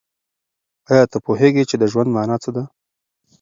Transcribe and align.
آیا 0.91 1.05
ته 1.11 1.17
پوهېږې 1.25 1.63
چې 1.69 1.75
د 1.79 1.83
ژوند 1.91 2.09
مانا 2.15 2.37
څه 2.43 2.49
ده؟ 2.55 2.63